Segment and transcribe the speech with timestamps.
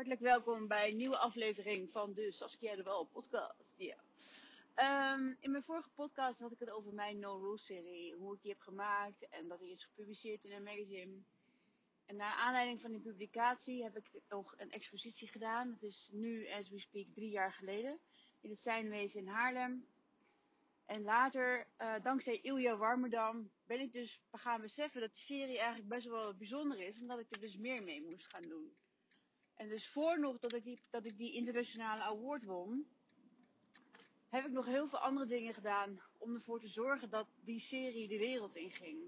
[0.00, 3.76] Hartelijk welkom bij een nieuwe aflevering van de Saskia de Wel podcast.
[4.74, 8.14] Ehm, in mijn vorige podcast had ik het over mijn No Rules serie.
[8.14, 11.12] Hoe ik die heb gemaakt en dat die is gepubliceerd in een magazine.
[12.06, 15.70] En naar aanleiding van die publicatie heb ik nog een expositie gedaan.
[15.70, 17.98] Dat is nu, as we speak, drie jaar geleden.
[18.40, 19.86] In het Zijnwezen in Haarlem.
[20.86, 25.88] En later, uh, dankzij Ilja Warmerdam, ben ik dus gaan beseffen dat die serie eigenlijk
[25.88, 27.00] best wel bijzonder is.
[27.00, 28.72] En dat ik er dus meer mee moest gaan doen.
[29.60, 32.86] En dus voor nog dat ik die, dat ik die internationale award won,
[34.28, 38.08] heb ik nog heel veel andere dingen gedaan om ervoor te zorgen dat die serie
[38.08, 38.98] de wereld inging.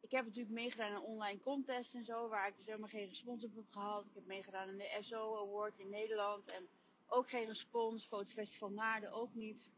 [0.00, 3.44] Ik heb natuurlijk meegedaan aan online contests en zo, waar ik dus helemaal geen respons
[3.44, 4.06] op heb gehad.
[4.06, 6.68] Ik heb meegedaan aan de SO Award in Nederland en
[7.06, 8.06] ook geen respons.
[8.06, 9.70] Fotofestival Naarden ook niet.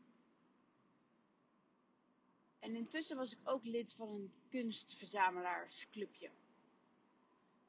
[2.58, 6.30] En intussen was ik ook lid van een kunstverzamelaarsclubje.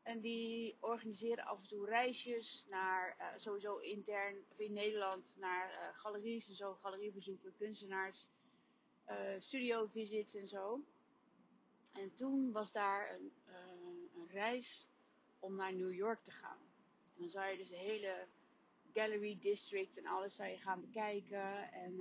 [0.08, 5.72] En die organiseren af en toe reisjes naar, uh, sowieso intern, of in Nederland, naar
[5.72, 8.28] uh, galeries en zo, galeriebezoeken, kunstenaars,
[9.10, 10.84] uh, studiovisits en zo.
[11.94, 13.32] En toen was daar een,
[14.16, 14.90] een reis
[15.40, 16.60] om naar New York te gaan.
[17.16, 18.28] En dan zou je dus de hele
[18.94, 21.72] gallery district en alles zou je gaan bekijken.
[21.72, 21.96] En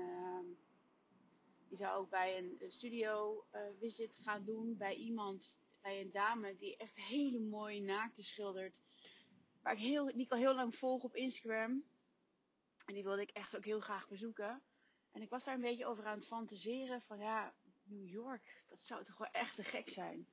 [1.69, 3.45] je zou ook bij een, een studio
[3.79, 8.75] visit gaan doen bij iemand bij een dame die echt hele mooie naakten schildert.
[9.63, 11.85] Waar ik heel, die ik al heel lang volg op Instagram.
[12.85, 14.63] En die wilde ik echt ook heel graag bezoeken.
[15.13, 18.79] En ik was daar een beetje over aan het fantaseren van ja, New York, dat
[18.79, 20.27] zou toch wel echt te gek zijn.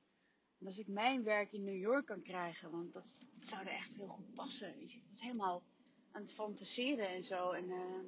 [0.58, 3.94] En als ik mijn werk in New York kan krijgen, want dat, zou er echt
[3.94, 4.74] heel goed passen.
[4.78, 4.92] Weet.
[4.92, 5.62] Ik was helemaal
[6.10, 7.50] aan het fantaseren en zo.
[7.50, 8.00] En, uh,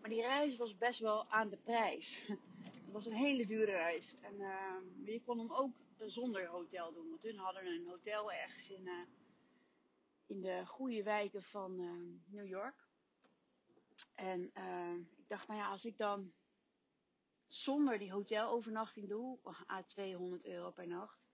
[0.00, 2.26] maar die reis was best wel aan de prijs.
[2.96, 4.16] Was een hele dure reis.
[4.20, 7.08] En uh, je kon hem ook zonder hotel doen.
[7.08, 9.06] Want hun hadden een hotel ergens in, uh,
[10.26, 11.90] in de goede wijken van uh,
[12.26, 12.88] New York.
[14.14, 14.42] En
[15.16, 16.32] ik dacht, nou ja, als ik dan
[17.46, 19.38] zonder die hotelovernachting doe,
[19.70, 21.28] à 200 euro per nacht.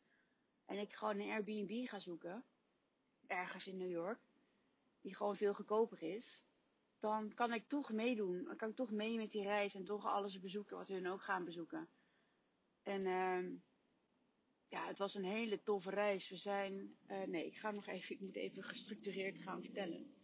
[0.65, 2.45] En ik gewoon een Airbnb ga zoeken,
[3.27, 4.21] ergens in New York,
[5.01, 6.45] die gewoon veel goedkoper is
[7.03, 8.45] dan kan ik toch meedoen.
[8.45, 11.23] Dan kan ik toch mee met die reis en toch alles bezoeken wat hun ook
[11.23, 11.89] gaan bezoeken.
[12.83, 13.59] En uh,
[14.69, 16.29] ja, het was een hele toffe reis.
[16.29, 20.15] We zijn, uh, nee, ik ga nog even, ik moet even gestructureerd gaan vertellen.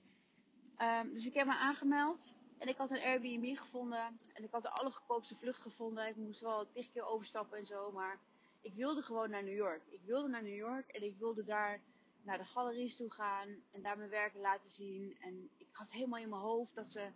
[0.78, 4.62] Um, dus ik heb me aangemeld en ik had een Airbnb gevonden en ik had
[4.62, 6.08] de allergoedkoopste vlucht gevonden.
[6.08, 8.20] Ik moest wel tig keer overstappen en zo, maar
[8.60, 9.82] ik wilde gewoon naar New York.
[9.90, 11.82] Ik wilde naar New York en ik wilde daar
[12.22, 15.16] naar de galeries toe gaan en daar mijn werk laten zien.
[15.20, 17.12] En ik had helemaal in mijn hoofd dat ze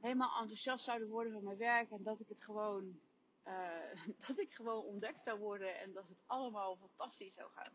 [0.00, 3.00] helemaal enthousiast zouden worden van mijn werk en dat ik het gewoon,
[3.46, 7.72] uh, dat ik gewoon ontdekt zou worden en dat het allemaal fantastisch zou gaan.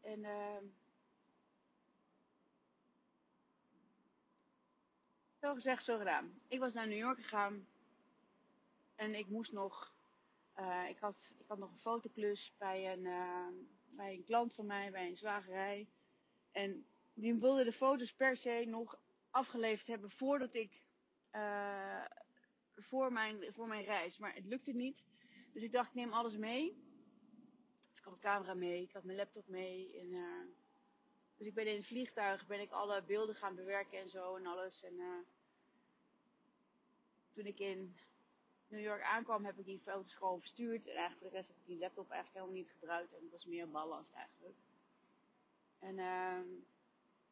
[0.00, 0.62] En uh,
[5.40, 6.40] zo gezegd, zo gedaan.
[6.48, 7.66] Ik was naar New York gegaan
[8.94, 9.94] en ik moest nog,
[10.58, 13.46] uh, ik, had, ik had nog een fotoklus bij een, uh,
[13.96, 15.88] bij een klant van mij, bij een slagerij.
[16.50, 18.98] En die wilde de foto's per se nog
[19.30, 20.82] afgeleverd hebben voordat ik,
[21.32, 22.04] uh,
[22.74, 24.18] voor mijn, voor mijn reis.
[24.18, 25.04] Maar het lukte niet.
[25.52, 26.76] Dus ik dacht, ik neem alles mee.
[27.88, 29.98] Dus ik had een camera mee, ik had mijn laptop mee.
[29.98, 30.44] En, uh,
[31.36, 34.46] dus ik ben in het vliegtuig, ben ik alle beelden gaan bewerken en zo en
[34.46, 34.82] alles.
[34.82, 35.18] En uh,
[37.32, 37.96] toen ik in
[38.72, 40.86] New York aankwam, heb ik die foto's gewoon verstuurd.
[40.86, 43.12] En eigenlijk voor de rest heb ik die laptop eigenlijk helemaal niet gebruikt.
[43.14, 44.56] En het was meer ballast eigenlijk.
[45.78, 46.40] En, uh,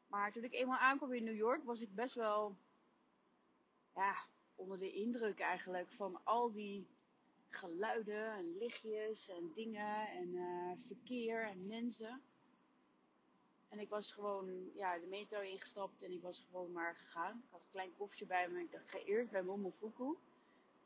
[0.07, 2.57] maar toen ik eenmaal aankwam in New York, was ik best wel,
[3.95, 4.15] ja,
[4.55, 6.87] onder de indruk eigenlijk van al die
[7.49, 12.23] geluiden en lichtjes en dingen en uh, verkeer en mensen.
[13.69, 17.43] En ik was gewoon, ja, de metro ingestapt en ik was gewoon maar gegaan.
[17.45, 18.61] Ik had een klein koffertje bij me.
[18.61, 20.17] Ik dacht, ga eerst bij Momofuku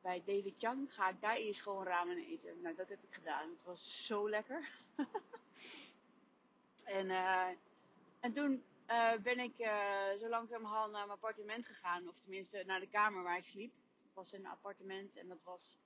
[0.04, 2.60] bij David Chang ga ik daar eerst gewoon ramen eten.
[2.60, 3.48] Nou, dat heb ik gedaan.
[3.48, 4.68] Het was zo lekker.
[6.98, 7.48] en, uh,
[8.20, 12.08] en toen uh, ben ik uh, zo langzamerhand naar mijn appartement gegaan.
[12.08, 13.72] Of tenminste naar de kamer waar ik sliep.
[14.02, 15.76] Het was een appartement en dat was,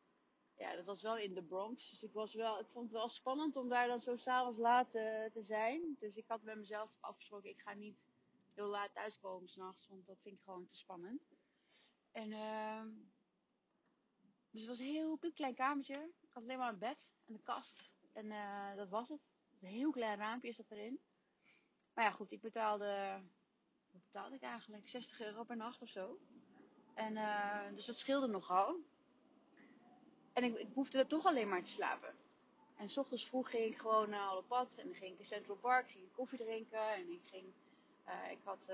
[0.57, 1.91] ja, dat was wel in de Bronx.
[1.91, 4.91] Dus ik, was wel, ik vond het wel spannend om daar dan zo s'avonds laat
[4.91, 5.97] te zijn.
[5.99, 7.97] Dus ik had met mezelf afgesproken, ik ga niet
[8.55, 9.89] heel laat thuiskomen s'nachts.
[9.89, 11.23] Want dat vind ik gewoon te spannend.
[12.13, 12.33] En...
[14.59, 15.95] Dus het was een heel klein kamertje.
[15.95, 17.91] Ik had alleen maar een bed en een kast.
[18.13, 19.29] En uh, dat was het.
[19.61, 21.01] Een heel klein raampje dat erin.
[21.95, 23.21] Maar ja, goed, ik betaalde.
[23.91, 24.89] Wat betaalde ik eigenlijk?
[24.89, 26.19] 60 euro per nacht of zo.
[26.95, 28.81] En uh, dus dat scheelde nogal.
[30.33, 32.15] En ik, ik hoefde er toch alleen maar te slapen.
[32.77, 34.77] En s ochtends vroeg ging ik gewoon naar alle pad.
[34.79, 36.93] En dan ging ik in Central Park, ging ik koffie drinken.
[36.93, 37.47] En ik ging,
[38.31, 38.71] ik had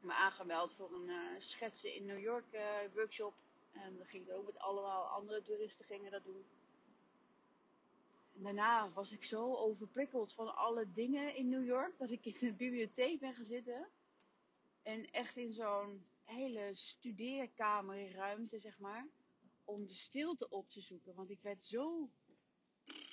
[0.00, 1.10] me aangemeld voor een
[1.42, 2.46] schetsen in New York
[2.94, 3.34] workshop.
[3.74, 6.44] En dan ging ik ook met allemaal andere toeristen gingen dat doen.
[8.36, 11.98] En daarna was ik zo overprikkeld van alle dingen in New York.
[11.98, 13.88] Dat ik in de bibliotheek ben gaan zitten.
[14.82, 19.06] En echt in zo'n hele studeerkamerruimte, zeg maar.
[19.64, 21.14] Om de stilte op te zoeken.
[21.14, 22.10] Want ik werd zo.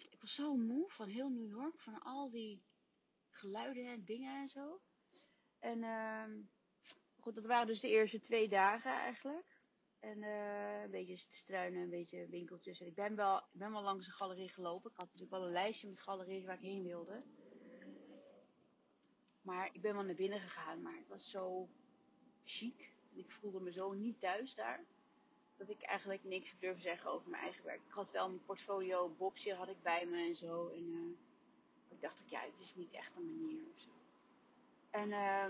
[0.09, 1.79] Ik was zo moe van heel New York.
[1.79, 2.61] Van al die
[3.29, 4.81] geluiden en dingen en zo.
[5.59, 6.23] En uh,
[7.19, 9.50] goed, dat waren dus de eerste twee dagen eigenlijk.
[10.01, 12.81] En uh, een beetje struinen, een beetje winkeltjes.
[12.81, 14.91] Ik ben wel, ben wel langs een galerie gelopen.
[14.91, 17.23] Ik had natuurlijk wel een lijstje met galeries waar ik heen wilde.
[19.41, 21.69] Maar ik ben wel naar binnen gegaan, maar het was zo
[22.43, 22.93] chic.
[23.11, 24.83] En ik voelde me zo niet thuis daar.
[25.57, 27.81] Dat ik eigenlijk niks durfde zeggen over mijn eigen werk.
[27.85, 30.67] Ik had wel mijn portfolio, boxje had ik bij me en zo.
[30.67, 31.17] En uh,
[31.89, 33.89] ik dacht ook, ja, het is niet echt een manier of zo.
[34.89, 35.43] En, uh,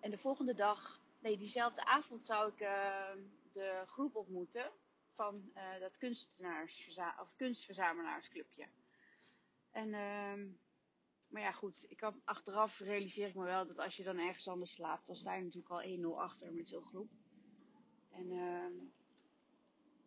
[0.00, 3.10] en de volgende dag, nee, diezelfde avond zou ik uh,
[3.52, 4.72] de groep ontmoeten
[5.14, 8.68] van uh, dat kunstenaars, of kunstverzamelaarsclubje.
[9.70, 10.54] En uh,
[11.32, 11.86] maar ja, goed.
[11.88, 15.16] Ik had, achteraf realiseer ik me wel dat als je dan ergens anders slaapt, dan
[15.16, 17.10] sta je natuurlijk al 1-0 achter met zo'n groep.
[18.10, 18.66] En uh,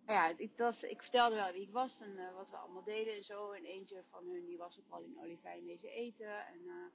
[0.08, 3.16] ja, ik, was, ik vertelde wel wie ik was en uh, wat we allemaal deden
[3.16, 3.52] en zo.
[3.52, 6.46] En eentje van hun die was ook al in Olivijn deze eten.
[6.48, 6.86] En, uh,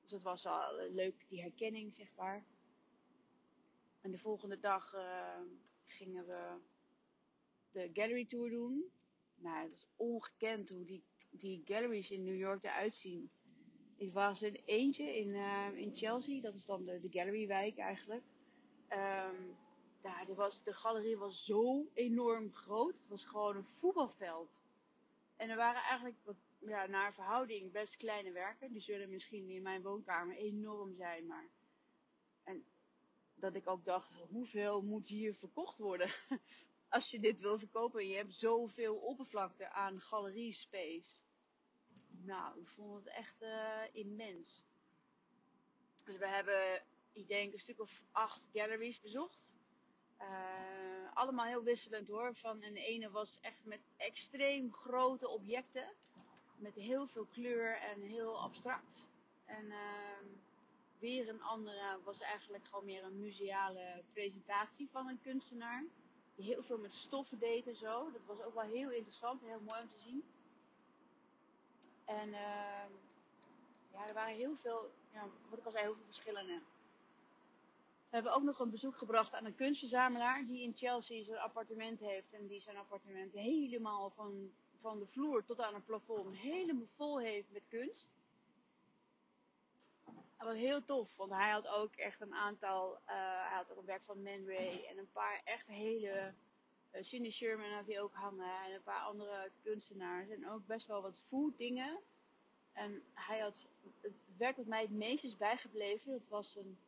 [0.00, 2.44] dus dat was al leuk, die herkenning, zeg maar.
[4.04, 5.40] En de volgende dag uh,
[5.84, 6.56] gingen we
[7.70, 8.92] de gallery tour doen.
[9.34, 13.30] Nou, het was ongekend hoe die die galleries in New York eruit zien.
[13.96, 18.24] Ik was in eentje in, uh, in Chelsea, dat is dan de, de gallerywijk eigenlijk.
[18.88, 19.56] Um,
[20.00, 22.94] daar, die was, de galerie was zo enorm groot.
[22.94, 24.60] Het was gewoon een voetbalveld.
[25.36, 26.16] En er waren eigenlijk,
[26.58, 28.72] ja, naar verhouding, best kleine werken.
[28.72, 31.48] Die zullen misschien in mijn woonkamer enorm zijn, maar.
[33.34, 36.10] Dat ik ook dacht, hoeveel moet hier verkocht worden?
[36.88, 41.20] Als je dit wil verkopen en je hebt zoveel oppervlakte aan galeriespace.
[42.08, 44.64] Nou, ik vond het echt uh, immens.
[46.04, 46.82] Dus we hebben,
[47.12, 49.54] ik denk, een stuk of acht galleries bezocht.
[50.20, 52.34] Uh, allemaal heel wisselend hoor.
[52.34, 55.92] Van een ene was echt met extreem grote objecten.
[56.56, 59.06] Met heel veel kleur en heel abstract.
[59.44, 60.18] En uh,
[61.04, 65.84] weer een andere was eigenlijk gewoon meer een museale presentatie van een kunstenaar.
[66.34, 68.10] Die heel veel met stoffen deed en zo.
[68.12, 70.24] Dat was ook wel heel interessant, heel mooi om te zien.
[72.04, 72.86] En uh,
[73.92, 76.60] ja, er waren heel veel, ja, wat ik al zei, heel veel verschillende.
[78.08, 82.00] We hebben ook nog een bezoek gebracht aan een kunstverzamelaar die in Chelsea zijn appartement
[82.00, 82.32] heeft.
[82.32, 87.18] En die zijn appartement helemaal van, van de vloer tot aan het plafond helemaal vol
[87.20, 88.10] heeft met kunst.
[90.38, 92.98] Dat was heel tof, want hij had ook echt een aantal, uh,
[93.48, 96.32] hij had ook een werk van Man Ray en een paar echt hele,
[96.92, 100.86] uh, Cindy Sherman had hij ook hangen en een paar andere kunstenaars en ook best
[100.86, 101.98] wel wat food dingen.
[102.72, 103.68] En hij had,
[104.00, 106.78] het werk wat mij het meest is bijgebleven, dat was een,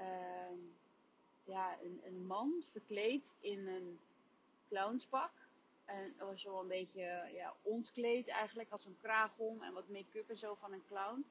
[0.00, 0.58] uh,
[1.44, 4.00] ja, een, een man verkleed in een
[4.68, 5.30] clownspak.
[5.84, 8.70] En was wel een beetje ja, ontkleed eigenlijk.
[8.70, 11.24] Had zo'n kraag om en wat make-up en zo van een clown.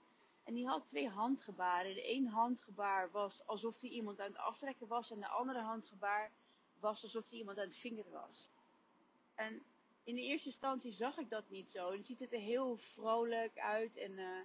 [0.48, 1.94] En die had twee handgebaren.
[1.94, 5.12] De een handgebaar was alsof hij iemand aan het aftrekken was.
[5.12, 6.32] En de andere handgebaar
[6.80, 8.48] was alsof hij iemand aan het vingeren was.
[9.36, 9.63] En
[10.04, 11.89] in de eerste instantie zag ik dat niet zo.
[11.89, 13.98] En ziet het er heel vrolijk uit.
[13.98, 14.39] En, uh,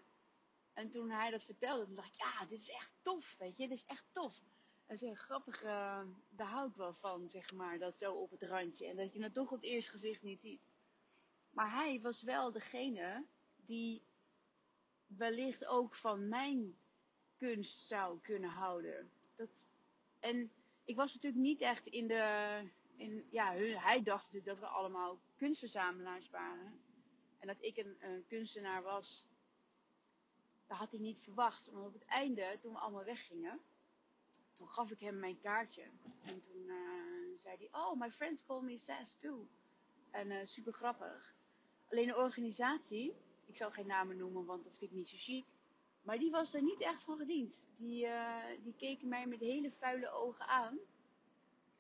[0.73, 3.69] en toen hij dat vertelde, toen dacht ik, ja, dit is echt tof, weet je.
[3.69, 4.35] Dit is echt tof.
[4.87, 8.87] Dat is een grappige, uh, ik wel van, zeg maar, dat zo op het randje.
[8.87, 10.63] En dat je het toch op het eerste gezicht niet ziet.
[11.51, 13.25] Maar hij was wel degene
[13.57, 14.03] die
[15.17, 16.77] wellicht ook van mijn
[17.37, 19.11] kunst zou kunnen houden.
[19.37, 19.67] Dat,
[20.19, 20.53] en
[20.85, 22.71] ik was natuurlijk niet echt in de.
[22.97, 26.81] In, ja, hij dacht natuurlijk dat we allemaal kunstverzamelaars waren.
[27.39, 29.27] En dat ik een, kunstenaar was.
[30.67, 31.71] Dat had hij niet verwacht.
[31.73, 33.61] Maar op het einde, toen we allemaal weggingen.
[34.57, 35.83] Toen gaf ik hem mijn kaartje.
[36.23, 39.49] En toen uh, zei hij: Oh, my friends call me Sass too.
[40.11, 41.35] En uh, super grappig.
[41.89, 45.45] Alleen de organisatie ik zal geen namen noemen, want dat vind ik niet zo chic.
[46.03, 47.69] Maar die was er niet echt van gediend.
[47.77, 50.79] Die, uh, die keken mij met hele vuile ogen aan.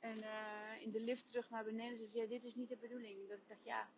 [0.01, 3.29] En uh, in de lift terug naar beneden ze, ja, dit is niet de bedoeling.
[3.29, 3.89] Dat ik dacht, ja,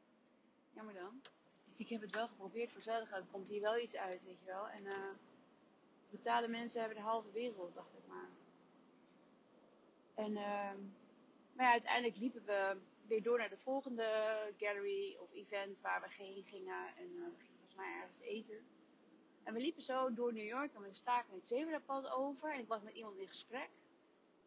[0.73, 1.23] jammer dan.
[1.71, 3.25] Dus ik heb het wel geprobeerd voor zuinigheid.
[3.31, 4.69] komt hier wel iets uit, weet je wel.
[4.69, 5.11] En uh,
[6.11, 8.29] betaalde mensen hebben de halve wereld, dacht ik maar.
[10.15, 10.73] En, uh,
[11.53, 14.05] maar ja, uiteindelijk liepen we weer door naar de volgende
[14.57, 16.97] gallery of event waar we heen gingen.
[16.97, 18.67] En we gingen volgens mij ergens eten.
[19.43, 22.53] En we liepen zo door New York en we staken het zebrapad over.
[22.53, 23.71] En ik was met iemand in gesprek.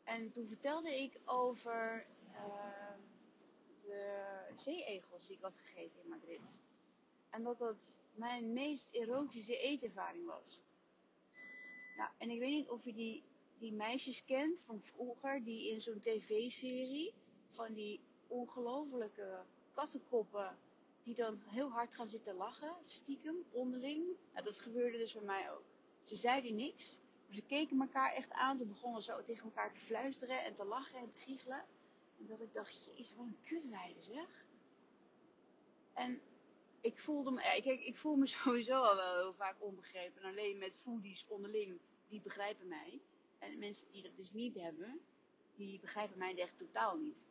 [0.04, 2.94] En toen vertelde ik over uh,
[3.84, 6.60] de zeeegels die ik had gegeten in Madrid.
[7.30, 10.62] En dat dat mijn meest erotische eetervaring was.
[11.98, 13.24] Nou, en ik weet niet of je die,
[13.58, 17.14] die meisjes kent van vroeger, die in zo'n tv-serie
[17.50, 19.44] van die ongelofelijke
[19.74, 20.58] kattenkoppen
[21.08, 24.06] die dan heel hard gaan zitten lachen, stiekem, onderling.
[24.44, 25.64] Dat gebeurde dus bij mij ook.
[26.04, 28.58] Ze zeiden niks, maar ze keken elkaar echt aan.
[28.58, 31.66] Ze begonnen zo tegen elkaar te fluisteren en te lachen en te giechelen.
[32.20, 34.46] En dat ik dacht, jezus, wat een kutwijde zeg.
[35.94, 36.22] En
[36.82, 40.22] ik voelde me, kijk, ik voel me sowieso al wel heel vaak onbegrepen.
[40.22, 43.02] En alleen met foodies onderling, die begrijpen mij.
[43.40, 45.00] En mensen die dat dus niet hebben,
[45.56, 47.27] die begrijpen mij echt totaal niet.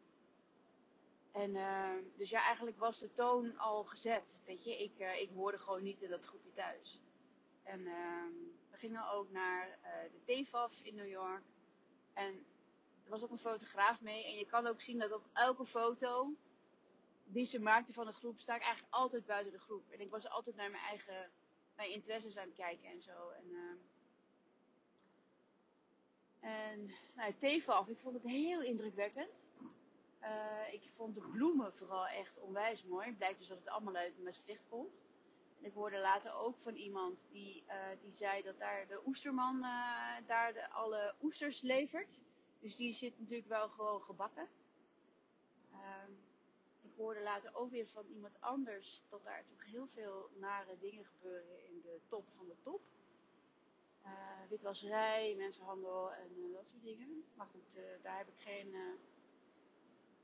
[1.36, 4.42] En uh, dus ja, eigenlijk was de toon al gezet.
[4.46, 7.02] Weet je, ik, uh, ik hoorde gewoon niet in dat groepje thuis.
[7.62, 8.24] En uh,
[8.70, 11.42] we gingen ook naar uh, de TFAF in New York.
[12.12, 12.46] En
[13.04, 14.24] er was ook een fotograaf mee.
[14.24, 16.34] En je kan ook zien dat op elke foto
[17.24, 19.90] die ze maakte van de groep, sta ik eigenlijk altijd buiten de groep.
[19.90, 21.30] En ik was altijd naar mijn eigen
[21.74, 23.30] mijn interesses aan het kijken en zo.
[23.30, 23.78] En, uh,
[26.40, 29.48] en nou, TFAF, ik vond het heel indrukwekkend.
[30.22, 33.06] Uh, ik vond de bloemen vooral echt onwijs mooi.
[33.06, 35.00] Het blijkt dus dat het allemaal uit Maastricht komt.
[35.58, 39.56] En ik hoorde later ook van iemand die, uh, die zei dat daar de oesterman
[39.56, 42.20] uh, daar de, alle oesters levert.
[42.60, 44.48] Dus die zit natuurlijk wel gewoon gebakken.
[45.72, 45.78] Uh,
[46.82, 51.04] ik hoorde later ook weer van iemand anders dat daar toch heel veel nare dingen
[51.04, 52.80] gebeuren in de top van de top.
[54.48, 57.24] Witwasserij, mensenhandel en dat soort dingen.
[57.34, 58.74] Maar goed, daar heb ik geen.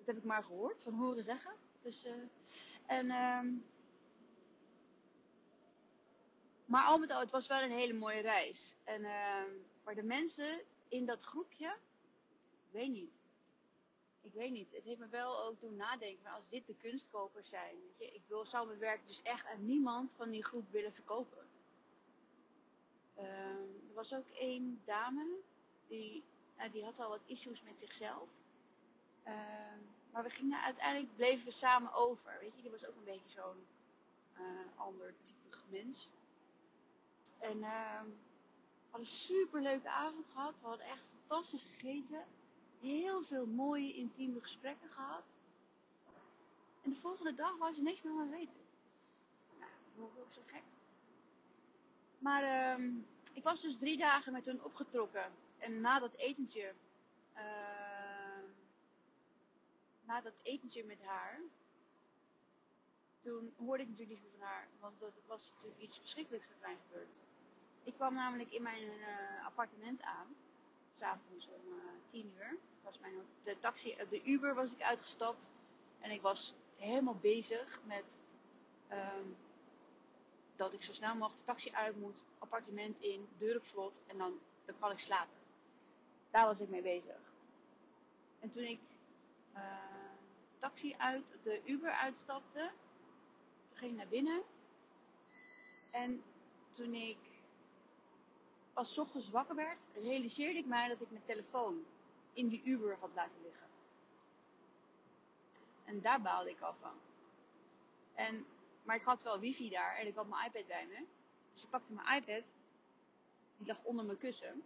[0.05, 1.53] Dat heb ik maar gehoord, van horen zeggen.
[1.83, 2.13] Dus, uh,
[2.87, 3.41] en, uh,
[6.65, 8.77] maar al met al, het was wel een hele mooie reis.
[8.85, 9.43] En, uh,
[9.85, 11.77] maar de mensen in dat groepje,
[12.53, 13.13] ik weet niet.
[14.21, 14.73] Ik weet niet.
[14.73, 16.23] Het heeft me wel ook doen nadenken.
[16.23, 19.47] Maar als dit de kunstkopers zijn, weet je, ik wil, zou mijn werk dus echt
[19.47, 21.47] aan niemand van die groep willen verkopen.
[23.19, 23.25] Uh,
[23.89, 25.39] er was ook één dame,
[25.87, 26.25] die,
[26.57, 28.29] nou, die had al wat issues met zichzelf.
[29.27, 29.33] Uh,
[30.13, 32.37] maar we gingen uiteindelijk, bleven we samen over.
[32.41, 33.67] Weet je, die was ook een beetje zo'n
[34.39, 34.43] uh,
[34.77, 36.09] ander type mens.
[37.39, 40.55] En uh, we hadden een super leuke avond gehad.
[40.61, 42.25] We hadden echt fantastisch gegeten.
[42.81, 45.23] Heel veel mooie, intieme gesprekken gehad.
[46.83, 48.61] En de volgende dag wou ze niks meer van weten.
[49.59, 50.63] Nou, dat ook zo gek.
[52.19, 55.33] Maar um, ik was dus drie dagen met hun opgetrokken.
[55.59, 56.73] En na dat etentje,
[57.37, 57.43] uh,
[60.13, 61.41] na dat etentje met haar,
[63.23, 64.69] toen hoorde ik natuurlijk niet meer van haar.
[64.81, 67.09] Want dat was natuurlijk iets verschrikkelijks met mij gebeurd.
[67.83, 70.37] Ik kwam namelijk in mijn uh, appartement aan.
[70.95, 72.57] S'avonds om uh, tien uur.
[72.83, 73.15] Was mijn,
[73.45, 75.51] de taxi, de Uber was ik uitgestapt.
[76.01, 78.21] En ik was helemaal bezig met
[78.91, 79.37] um,
[80.57, 84.19] dat ik zo snel mogelijk de taxi uit moet, appartement in, deur op slot en
[84.19, 85.37] dan, dan kan ik slapen.
[86.31, 87.21] Daar was ik mee bezig.
[88.41, 88.81] En toen ik
[90.63, 92.71] taxi uit, de Uber uitstapte,
[93.73, 94.43] ging naar binnen.
[95.93, 96.23] En
[96.73, 97.19] toen ik
[98.73, 101.85] pas ochtends wakker werd, realiseerde ik mij dat ik mijn telefoon
[102.33, 103.67] in die Uber had laten liggen.
[105.85, 106.95] En daar baalde ik al van.
[108.15, 108.47] En,
[108.83, 111.05] maar ik had wel wifi daar en ik had mijn iPad bij me.
[111.53, 112.45] Dus ik pakte mijn iPad.
[113.57, 114.63] Die lag onder mijn kussen.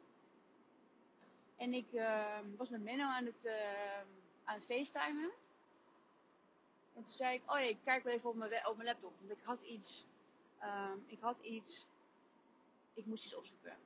[1.57, 4.01] En ik uh, was met Menno aan het, uh,
[4.45, 5.31] aan het facetimen.
[6.97, 9.13] En toen zei ik, oh ja, ik kijk wel even op mijn, op mijn laptop.
[9.19, 10.07] Want ik had iets,
[10.63, 11.87] uh, ik had iets,
[12.95, 13.77] ik moest iets opzoeken.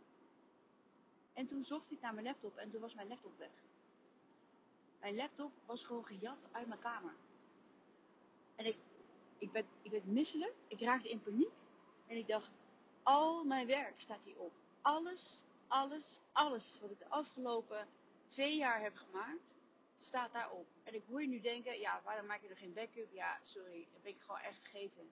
[1.32, 3.50] En toen zocht ik naar mijn laptop en toen was mijn laptop weg.
[5.00, 7.14] Mijn laptop was gewoon gejat uit mijn kamer.
[8.56, 8.76] En ik,
[9.38, 11.52] ik, werd, ik werd misselijk, ik raakte in paniek.
[12.06, 12.60] En ik dacht,
[13.02, 14.52] al mijn werk staat hierop.
[14.80, 17.88] Alles, alles, alles wat ik de afgelopen
[18.26, 19.40] twee jaar heb gemaakt,
[20.04, 20.66] staat daarop.
[20.82, 23.12] En ik hoor je nu denken, ja, waarom maak je er geen backup?
[23.12, 25.10] Ja, sorry, dat ben ik gewoon echt vergeten.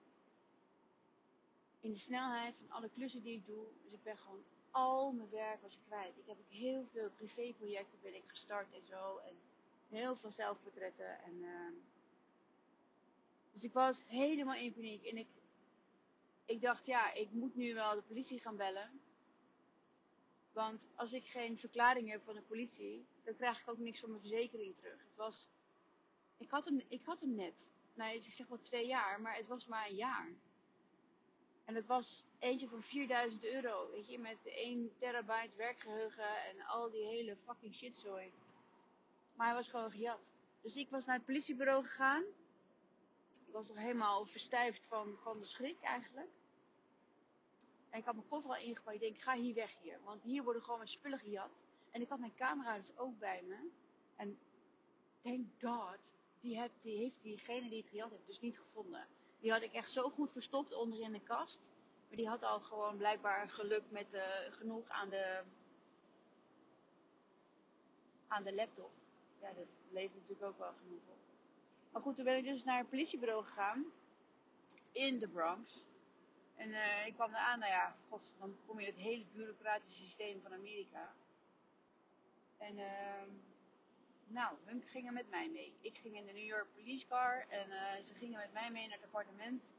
[1.79, 5.29] In de snelheid van alle klussen die ik doe, dus ik ben gewoon al mijn
[5.29, 6.17] werk was ik kwijt.
[6.17, 9.17] Ik heb ook heel veel privéprojecten ben ik gestart en zo.
[9.17, 9.35] En
[9.89, 11.23] heel veel zelfportretten.
[11.23, 11.71] En, uh,
[13.51, 15.05] dus ik was helemaal in paniek.
[15.05, 15.27] En ik,
[16.45, 19.01] ik dacht, ja, ik moet nu wel de politie gaan bellen.
[20.51, 24.09] Want als ik geen verklaring heb van de politie, dan krijg ik ook niks van
[24.09, 24.99] mijn verzekering terug.
[25.03, 25.49] Het was,
[26.37, 27.69] Ik had hem, ik had hem net.
[27.93, 30.29] Nou, ik zeg wel twee jaar, maar het was maar een jaar.
[31.65, 36.89] En het was eentje van 4000 euro, weet je, met 1 terabyte werkgeheugen en al
[36.89, 38.31] die hele fucking shitzooi.
[39.35, 40.31] Maar hij was gewoon gejat.
[40.61, 42.23] Dus ik was naar het politiebureau gegaan.
[43.47, 46.29] Ik was nog helemaal verstijfd van, van de schrik eigenlijk.
[47.89, 48.95] En ik had mijn koffer al ingepakt.
[48.95, 49.99] Ik denk, ik ga hier weg hier.
[50.03, 51.51] Want hier worden gewoon mijn spullen gejat.
[51.91, 53.69] En ik had mijn camera dus ook bij me.
[54.15, 54.39] En
[55.21, 55.97] thank God,
[56.39, 59.07] die, die heeft diegene die het gejat heeft dus niet gevonden.
[59.39, 61.71] Die had ik echt zo goed verstopt onder in de kast.
[62.07, 65.43] Maar die had al gewoon blijkbaar geluk met uh, genoeg aan de,
[68.27, 68.91] aan de laptop.
[69.41, 71.17] Ja, dat levert natuurlijk ook wel genoeg op.
[71.91, 73.85] Maar goed, toen ben ik dus naar het politiebureau gegaan.
[74.91, 75.83] In de Bronx.
[76.59, 80.03] En uh, ik kwam eraan, nou ja, god, dan kom je in het hele bureaucratische
[80.03, 81.13] systeem van Amerika.
[82.57, 83.23] En uh,
[84.27, 85.73] nou, hun gingen met mij mee.
[85.81, 88.87] Ik ging in de New York Police Car en uh, ze gingen met mij mee
[88.87, 89.73] naar het appartement.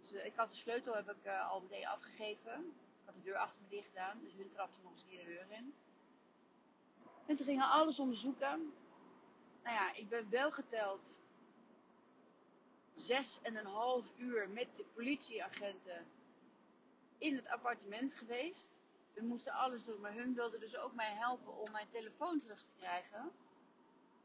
[0.00, 2.74] Dus, ik had de sleutel heb ik uh, al meteen afgegeven.
[3.00, 5.24] Ik had de deur achter me dicht gedaan, dus hun trapte nog eens een de
[5.24, 5.74] deur in.
[7.26, 8.72] En ze gingen alles onderzoeken.
[9.62, 11.18] Nou ja, ik ben wel geteld
[12.94, 16.06] zes en een half uur met de politieagenten
[17.18, 18.80] in het appartement geweest.
[19.14, 22.62] We moesten alles doen, maar hun wilden dus ook mij helpen om mijn telefoon terug
[22.62, 23.30] te krijgen.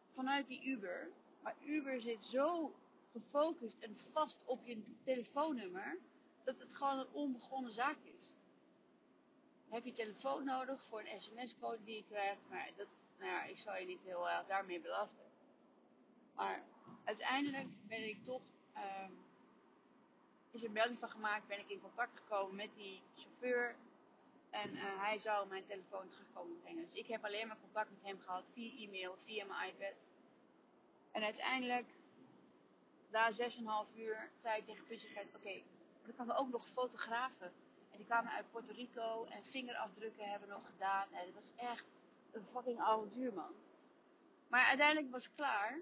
[0.09, 1.11] Vanuit die Uber.
[1.41, 2.75] Maar Uber zit zo
[3.11, 5.97] gefocust en vast op je telefoonnummer,
[6.43, 8.35] dat het gewoon een onbegonnen zaak is.
[9.69, 13.57] Heb je telefoon nodig voor een sms-code die je krijgt, maar dat, nou ja, ik
[13.57, 15.25] zal je niet heel erg daarmee belasten.
[16.35, 16.63] Maar
[17.03, 18.41] uiteindelijk ben ik toch,
[18.75, 19.09] uh,
[20.51, 23.75] is er melding van gemaakt, ben ik in contact gekomen met die chauffeur.
[24.49, 26.85] En uh, hij zou mijn telefoon terug komen brengen.
[26.85, 30.09] Dus ik heb alleen maar contact met hem gehad via e-mail, via mijn iPad.
[31.11, 31.87] En uiteindelijk,
[33.09, 35.63] na 6,5 uur, zei ik tegen politieagent, oké, okay,
[36.17, 37.53] dan ook nog fotografen.
[37.91, 41.07] En die kwamen uit Puerto Rico en vingerafdrukken hebben we nog gedaan.
[41.11, 41.85] En het was echt
[42.31, 43.53] een fucking avontuur, man.
[44.47, 45.79] Maar uiteindelijk was het klaar.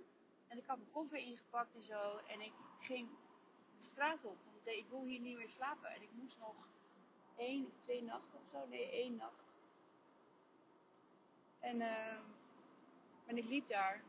[0.48, 2.18] En ik had mijn koffer ingepakt en zo.
[2.18, 3.10] En ik ging
[3.78, 4.38] de straat op.
[4.78, 5.90] Ik wil hier niet meer slapen.
[5.90, 6.70] En ik moest nog
[7.38, 8.68] één of twee nachten of zo.
[8.68, 9.44] Nee, één nacht.
[11.60, 12.18] En, uh,
[13.26, 14.04] en ik liep daar.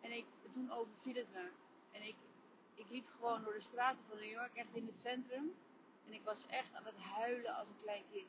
[0.00, 1.50] En ik, toen overviel het me.
[1.92, 2.16] En ik,
[2.74, 5.54] ik liep gewoon door de straten van New York, echt in het centrum.
[6.06, 8.26] En ik was echt aan het huilen als een klein kind.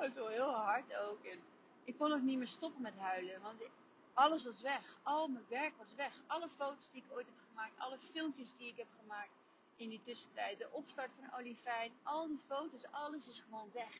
[0.00, 1.24] En, zo heel hard ook.
[1.24, 1.38] En
[1.84, 3.40] ik kon ook niet meer stoppen met huilen.
[3.40, 3.68] Want
[4.14, 4.98] alles was weg.
[5.02, 6.12] Al mijn werk was weg.
[6.26, 7.78] Alle foto's die ik ooit heb gemaakt.
[7.78, 9.32] Alle filmpjes die ik heb gemaakt
[9.76, 10.58] in die tussentijd.
[10.58, 11.92] De opstart van Olivijn.
[12.02, 12.86] Al die foto's.
[12.90, 13.98] Alles is gewoon weg.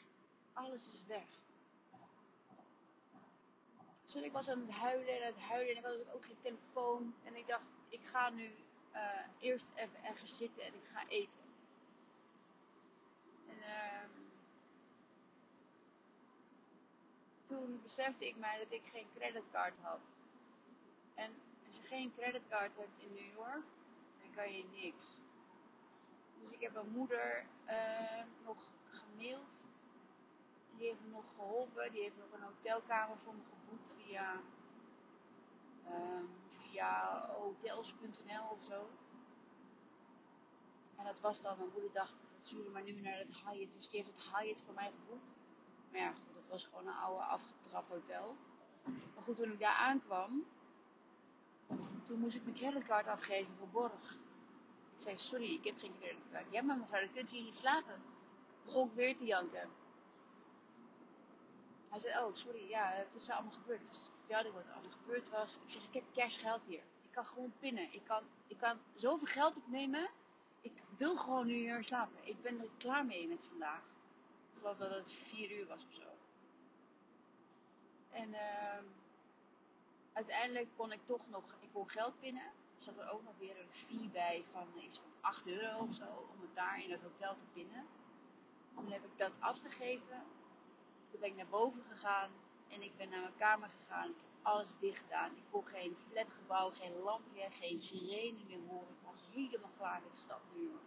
[0.52, 1.26] Alles is weg.
[4.04, 5.70] Dus ik was aan het huilen en aan het huilen.
[5.70, 7.14] En ik had ook geen telefoon.
[7.24, 8.54] En ik dacht, ik ga nu
[8.94, 9.00] uh,
[9.38, 11.42] eerst even ergens zitten en ik ga eten.
[13.48, 14.13] En uh,
[17.64, 20.16] toen besefte ik mij dat ik geen creditcard had.
[21.14, 21.30] En
[21.66, 23.64] als je geen creditcard hebt in New York,
[24.20, 25.16] dan kan je niks.
[26.40, 28.56] Dus ik heb mijn moeder uh, nog
[28.88, 29.62] gemaild.
[30.76, 31.92] Die heeft me nog geholpen.
[31.92, 34.40] Die heeft nog een hotelkamer voor me geboekt via,
[35.86, 38.88] uh, via hotels.nl of zo.
[40.96, 43.74] En dat was dan, mijn moeder dacht, dat zullen maar nu naar het Hyatt.
[43.74, 45.26] Dus die heeft het Hyatt voor mij geboekt.
[45.90, 48.36] Maar ja, goed, dat was gewoon een oude afgetrapt hotel.
[49.14, 50.44] Maar goed, toen ik daar aankwam,
[52.06, 54.14] toen moest ik mijn creditcard afgeven voor borg.
[54.96, 56.46] Ik zei, sorry, ik heb geen creditcard.
[56.50, 58.02] Ja, maar mevrouw, dan kunt u hier niet slapen.
[58.64, 59.68] Begon ik weer te janken.
[61.88, 63.80] Hij zei, oh, sorry, ja, het is allemaal gebeurd.
[63.80, 65.54] Ik vertelde wat er allemaal gebeurd was.
[65.54, 66.82] Ik zeg, ik heb cash geld hier.
[67.02, 67.92] Ik kan gewoon pinnen.
[67.92, 70.08] Ik kan, ik kan zoveel geld opnemen.
[70.60, 72.16] Ik wil gewoon nu hier slapen.
[72.28, 73.82] Ik ben er klaar mee met vandaag.
[74.52, 76.13] Ik geloof dat het vier uur was of zo.
[78.14, 78.84] En uh,
[80.12, 82.50] uiteindelijk kon ik toch nog, ik kon geld pinnen.
[82.78, 86.28] Zat er ook nog weer een fee bij van iets van 8 euro of zo.
[86.34, 87.86] Om het daar in het hotel te pinnen.
[88.74, 90.22] Toen heb ik dat afgegeven.
[91.10, 92.30] Toen ben ik naar boven gegaan.
[92.68, 94.08] En ik ben naar mijn kamer gegaan.
[94.08, 95.36] Ik heb alles dicht gedaan.
[95.36, 98.88] Ik kon geen flatgebouw, geen lampje, geen sirene meer horen.
[98.88, 100.82] Ik was helemaal klaar met de stad York.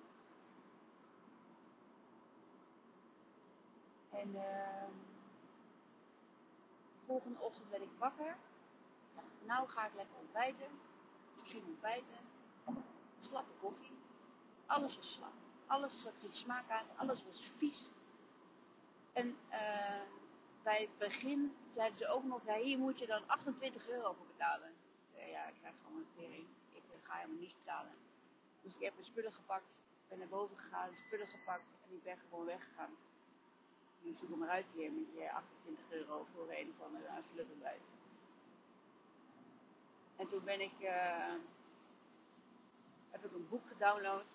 [4.09, 5.06] En uh,
[7.07, 8.29] volgende ochtend werd ik wakker.
[8.29, 10.67] Ik dacht, nou ga ik lekker ontbijten.
[11.35, 12.17] Ik ging ontbijten.
[13.19, 13.97] Slappe koffie.
[14.65, 15.33] Alles was slap.
[15.67, 16.85] Alles had geen smaak aan.
[16.95, 17.91] Alles was vies.
[19.13, 20.01] En uh,
[20.63, 24.25] bij het begin zeiden ze ook nog, ja, hier moet je dan 28 euro voor
[24.25, 24.73] betalen.
[25.15, 26.47] Ja, ik krijg gewoon een tering.
[26.71, 27.91] Ik ga helemaal niets betalen.
[28.61, 32.17] Dus ik heb mijn spullen gepakt, ben naar boven gegaan, spullen gepakt en ik ben
[32.17, 32.95] gewoon weggegaan.
[34.07, 37.01] Nu zoek hem maar uit hier met je 28 euro voor een van een
[37.61, 37.71] uh,
[40.15, 41.33] En toen ben ik, uh,
[43.09, 44.25] heb ik een boek gedownload.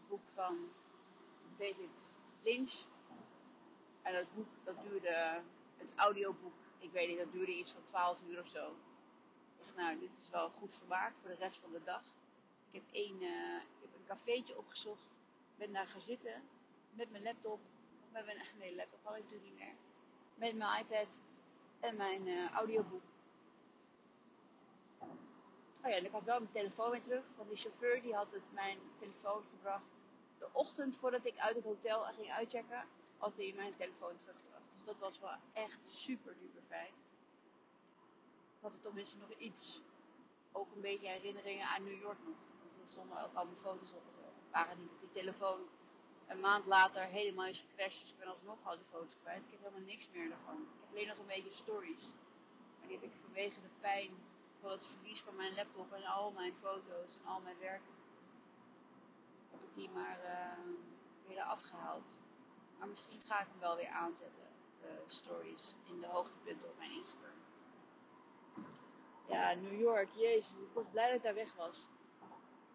[0.00, 0.68] Een boek van
[1.58, 2.72] David Lynch.
[4.02, 5.42] En dat boek, dat duurde,
[5.76, 8.68] het audioboek, ik weet niet, dat duurde iets van 12 uur of zo.
[8.68, 12.02] Ik dacht, nou, dit is wel goed vermaak voor de rest van de dag.
[12.70, 15.14] Ik heb, één, uh, ik heb een cafeetje opgezocht,
[15.56, 16.42] ben daar gaan zitten
[16.90, 17.60] met mijn laptop.
[18.14, 19.74] Met mijn, nee, laptop ik natuurlijk niet meer.
[20.34, 21.20] Met mijn iPad
[21.80, 23.02] en mijn uh, audioboek.
[25.82, 28.32] Oh ja, en ik had wel mijn telefoon weer terug, want die chauffeur die had
[28.32, 30.00] het, mijn telefoon gebracht.
[30.38, 32.86] De ochtend voordat ik uit het hotel ging uitchecken,
[33.18, 34.64] had hij mijn telefoon teruggebracht.
[34.74, 36.92] Dus dat was wel echt super duper fijn.
[38.56, 39.82] Ik had er tenminste nog iets,
[40.52, 42.36] ook een beetje herinneringen aan New York nog.
[42.60, 44.02] Want er stonden ook al mijn foto's op.
[44.14, 45.68] Het waren niet dat die telefoon
[46.28, 48.00] een maand later helemaal is gecrashed.
[48.00, 49.44] Dus ik ben alsnog al die foto's kwijt.
[49.44, 50.54] Ik heb helemaal niks meer ervan.
[50.54, 52.04] Ik heb alleen nog een beetje stories.
[52.78, 54.10] Maar die heb ik vanwege de pijn
[54.60, 57.82] van het verlies van mijn laptop en al mijn foto's en al mijn werk.
[59.50, 60.74] Heb ik die maar uh,
[61.26, 62.14] weer afgehaald.
[62.78, 64.48] Maar misschien ga ik hem wel weer aanzetten.
[64.80, 67.42] De stories in de hoogtepunten op mijn Instagram.
[69.28, 70.50] Ja, New York, jezus.
[70.50, 71.86] Ik was blij dat ik daar weg was.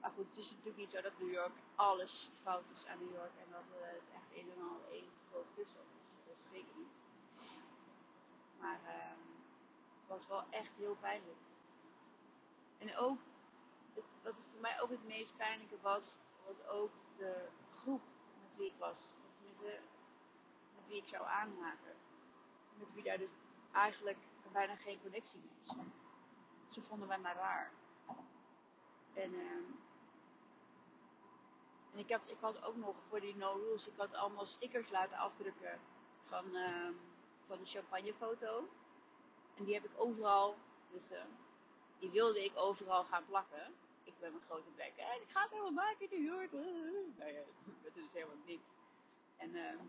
[0.02, 3.14] Maar goed, het is natuurlijk niet zo dat New York alles fout is aan New
[3.14, 3.32] York.
[3.38, 6.16] En dat uh, het echt een en al één grote kuststad is.
[6.26, 6.94] Dat is zeker niet.
[8.60, 9.16] Maar uh,
[10.00, 11.40] het was wel echt heel pijnlijk.
[12.78, 13.20] En ook,
[14.24, 18.02] wat het voor mij ook het meest pijnlijke was, was ook de groep
[18.42, 19.14] met wie ik was.
[19.36, 19.80] Tenminste,
[20.76, 21.96] met wie ik zou aanmaken.
[22.78, 23.30] Met wie daar dus
[23.72, 24.18] eigenlijk
[24.52, 25.76] bijna geen connectie mee is.
[26.70, 27.72] Ze vonden mij maar raar.
[29.14, 29.64] En, uh,
[31.94, 34.90] en ik, had, ik had ook nog voor die no rules, ik had allemaal stickers
[34.90, 35.80] laten afdrukken
[36.24, 36.90] van, uh,
[37.48, 38.70] van de champagnefoto.
[39.56, 40.58] En die heb ik overal,
[40.92, 41.18] dus uh,
[42.00, 43.74] die wilde ik overal gaan plakken.
[44.04, 44.94] Ik ben mijn grote bek.
[44.96, 46.52] En ik ga het helemaal maken in New York.
[46.52, 48.70] Nou ja, het werd dus helemaal niks.
[49.38, 49.80] En, uh,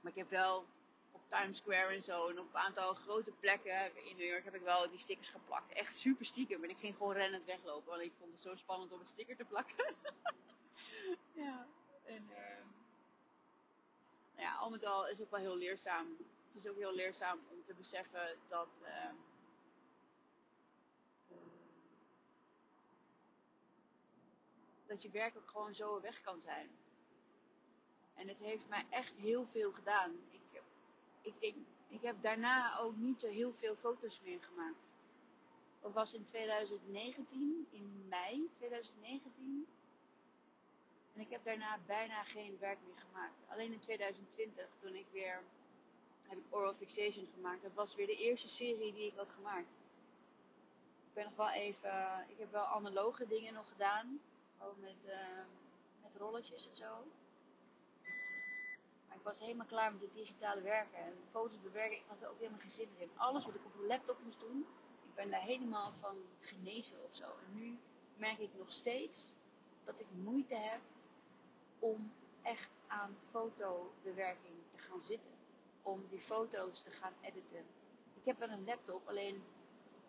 [0.00, 0.66] maar ik heb wel
[1.12, 4.54] op Times Square en zo en op een aantal grote plekken in New York heb
[4.54, 5.72] ik wel die stickers geplakt.
[5.72, 6.64] Echt super stiekem.
[6.64, 9.36] En ik ging gewoon rennend weglopen, want ik vond het zo spannend om een sticker
[9.36, 9.76] te plakken.
[11.44, 11.66] ja,
[12.04, 12.64] en uh,
[14.34, 16.16] nou ja, al met al is ook wel heel leerzaam.
[16.52, 18.68] Het is ook heel leerzaam om te beseffen dat.
[18.82, 19.10] Uh,
[24.90, 26.70] dat je werk ook gewoon zo weg kan zijn.
[28.14, 30.10] En het heeft mij echt heel veel gedaan.
[30.30, 30.62] Ik heb,
[31.20, 31.54] ik, ik,
[31.88, 34.88] ik heb daarna ook niet zo heel veel foto's meer gemaakt.
[35.80, 39.66] Dat was in 2019, in mei 2019.
[41.14, 43.44] En ik heb daarna bijna geen werk meer gemaakt.
[43.48, 45.42] Alleen in 2020, toen ik weer
[46.30, 47.62] heb ik Oral Fixation gemaakt.
[47.62, 49.68] Dat was weer de eerste serie die ik had gemaakt.
[51.06, 54.20] Ik ben nog wel even, ik heb wel analoge dingen nog gedaan.
[54.58, 55.44] Gewoon met, uh,
[56.02, 57.06] met rolletjes en zo.
[59.08, 61.96] Maar ik was helemaal klaar met het digitale werken en foto's bewerken.
[61.96, 63.10] Ik had er ook helemaal geen zin in.
[63.16, 64.66] Alles wat ik op een laptop moest doen,
[65.08, 67.24] ik ben daar helemaal van genezen of zo.
[67.24, 67.78] En nu
[68.16, 69.34] merk ik nog steeds
[69.84, 70.80] dat ik moeite heb
[71.80, 72.12] om
[72.42, 75.30] echt aan fotobewerking te gaan zitten.
[75.82, 77.64] Om die foto's te gaan editen.
[78.14, 79.42] Ik heb wel een laptop, alleen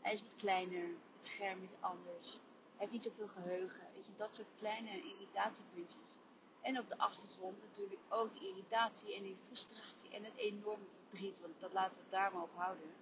[0.01, 0.87] hij is wat kleiner.
[1.15, 2.31] Het scherm is anders.
[2.31, 2.41] Hij
[2.77, 3.87] heeft niet zoveel geheugen.
[3.93, 6.17] Weet je, dat soort kleine irritatiepuntjes.
[6.61, 11.39] En op de achtergrond natuurlijk ook die irritatie en die frustratie en het enorme verdriet.
[11.39, 12.93] Want dat laten we daar maar op houden.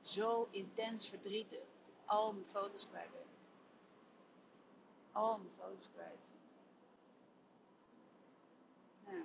[0.00, 1.64] Zo intens verdrietig
[2.04, 3.26] al mijn foto's kwijt ben.
[5.12, 6.32] Al mijn foto's kwijt.
[9.06, 9.24] Nou,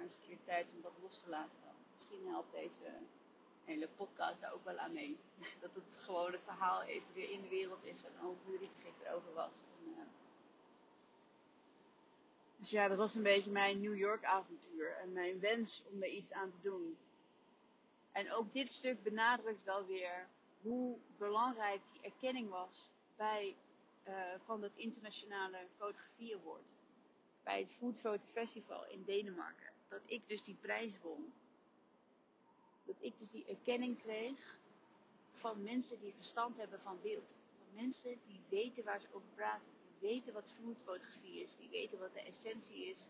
[0.00, 1.74] maar is een keer tijd om dat los te laten dan.
[1.96, 2.92] Misschien helpt deze
[3.64, 5.18] hele podcast daar ook wel aan mee.
[5.60, 9.06] Dat het gewoon het verhaal even weer in de wereld is en hoe verdrietig ik
[9.06, 9.64] erover was.
[9.78, 10.04] En, uh,
[12.56, 16.08] dus ja, dat was een beetje mijn New York avontuur en mijn wens om er
[16.08, 16.96] iets aan te doen.
[18.12, 20.28] En ook dit stuk benadrukt wel weer
[20.60, 23.56] hoe belangrijk die erkenning was bij,
[24.08, 26.36] uh, van het internationale fotografie.
[27.42, 29.69] Bij het Food Photo Festival in Denemarken.
[29.90, 31.32] Dat ik dus die prijs won.
[32.84, 34.58] Dat ik dus die erkenning kreeg
[35.32, 37.38] van mensen die verstand hebben van beeld.
[37.58, 41.56] Van mensen die weten waar ze over praten weten wat foodfotografie is.
[41.56, 43.08] Die weten wat de essentie is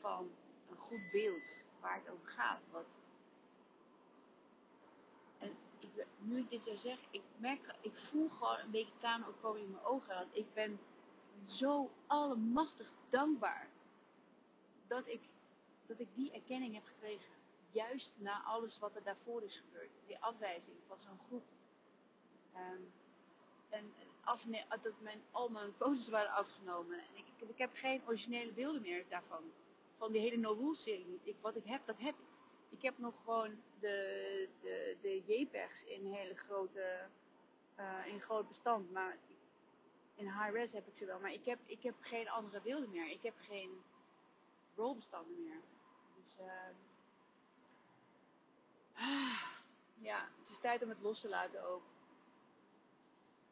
[0.00, 0.30] van
[0.70, 1.64] een goed beeld.
[1.80, 2.60] Waar het over gaat.
[2.70, 3.00] Wat...
[5.38, 5.56] En
[6.18, 9.60] nu ik dit zo zeg, ik merk, ik voel gewoon een beetje tranen ook komen
[9.60, 10.14] in mijn ogen.
[10.14, 10.78] Want ik ben
[11.46, 13.70] zo allemachtig dankbaar
[14.86, 15.20] dat ik,
[15.86, 17.34] dat ik die erkenning heb gekregen.
[17.70, 19.90] Juist na alles wat er daarvoor is gebeurd.
[20.06, 21.44] Die afwijzing van zo'n groep.
[22.54, 22.92] Um,
[23.68, 23.92] en
[24.82, 26.98] dat mijn, al mijn foto's waren afgenomen.
[26.98, 29.42] En ik, ik heb geen originele beelden meer daarvan.
[29.96, 31.20] Van die hele No serie.
[31.22, 32.24] Ik, wat ik heb, dat heb ik.
[32.68, 37.08] Ik heb nog gewoon de, de, de JPEGs in hele grote,
[37.78, 38.90] uh, in groot bestand.
[38.90, 39.18] Maar
[40.14, 41.20] in high-res heb ik ze wel.
[41.20, 43.10] Maar ik heb, ik heb geen andere beelden meer.
[43.10, 43.82] Ik heb geen
[44.74, 45.60] rolbestanden meer.
[46.26, 46.52] Dus uh,
[48.94, 49.42] ah,
[49.94, 51.82] ja, het is tijd om het los te laten ook.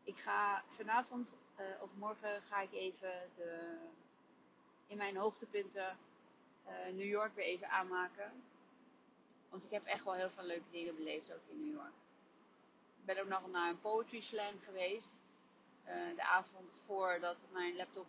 [0.03, 3.77] Ik ga vanavond uh, of morgen ga ik even de,
[4.87, 5.99] in mijn hoogtepunten
[6.67, 8.43] uh, New York weer even aanmaken.
[9.49, 11.95] Want ik heb echt wel heel veel leuke dingen beleefd ook in New York.
[12.99, 15.21] Ik ben ook nog naar een poetry slam geweest.
[15.87, 18.07] Uh, de avond voordat mijn laptop,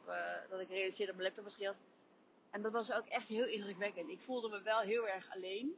[0.49, 1.75] dat ik realiseerde dat mijn laptop was gejat.
[2.55, 4.09] En dat was ook echt heel indrukwekkend.
[4.09, 5.77] Ik voelde me wel heel erg alleen.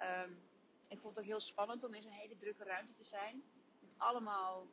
[0.00, 0.42] Um,
[0.88, 3.42] ik vond het ook heel spannend om in zo'n hele drukke ruimte te zijn.
[3.80, 4.66] Met allemaal,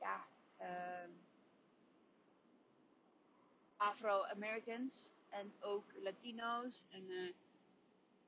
[0.00, 0.24] ja,
[0.60, 1.10] uh,
[3.76, 5.10] Afro-Americans.
[5.28, 6.84] En ook Latino's.
[6.88, 7.32] En, uh,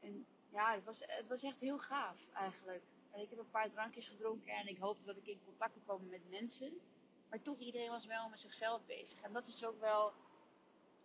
[0.01, 2.83] en ja, het was, het was echt heel gaaf eigenlijk.
[3.11, 5.85] En ik heb een paar drankjes gedronken en ik hoopte dat ik in contact kon
[5.85, 6.81] komen met mensen.
[7.29, 9.21] Maar toch, iedereen was wel met zichzelf bezig.
[9.21, 10.13] En dat is ook wel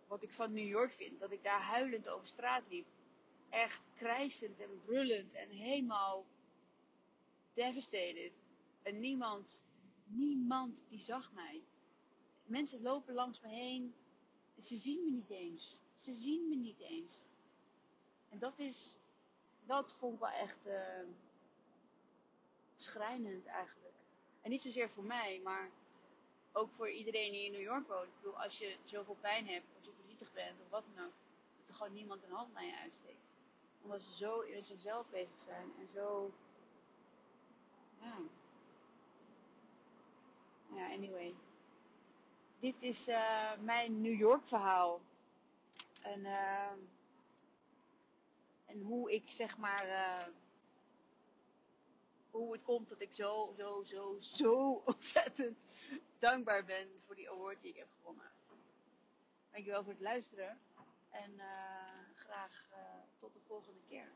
[0.08, 1.20] wat ik van New York vind.
[1.20, 2.86] Dat ik daar huilend over straat liep.
[3.48, 6.26] Echt krijsend en brullend en helemaal
[7.52, 8.32] devastated.
[8.82, 9.64] En niemand,
[10.04, 11.62] niemand die zag mij.
[12.44, 13.94] Mensen lopen langs me heen.
[14.58, 15.80] Ze zien me niet eens.
[15.94, 17.24] Ze zien me niet eens.
[18.28, 18.96] En dat is,
[19.66, 21.04] dat vond ik wel echt uh,
[22.76, 23.94] schrijnend eigenlijk.
[24.40, 25.70] En niet zozeer voor mij, maar
[26.52, 28.06] ook voor iedereen die in New York woont.
[28.06, 31.12] Ik bedoel, als je zoveel pijn hebt, als je verdrietig bent of wat dan ook,
[31.58, 33.26] dat er gewoon niemand een hand naar je uitsteekt.
[33.82, 36.32] Omdat ze zo in zichzelf bezig zijn en zo.
[38.00, 38.16] Ja.
[40.74, 41.34] Ja, anyway.
[42.58, 45.00] Dit is uh, mijn New York verhaal.
[46.02, 46.72] En, uh,
[48.66, 49.86] en hoe ik zeg maar.
[49.88, 50.26] Uh,
[52.30, 55.58] hoe het komt dat ik zo, zo, zo, zo ontzettend
[56.18, 58.30] dankbaar ben voor die award die ik heb gewonnen.
[59.50, 60.58] Dankjewel voor het luisteren.
[61.10, 61.44] En uh,
[62.14, 62.78] graag uh,
[63.18, 64.08] tot de volgende keer.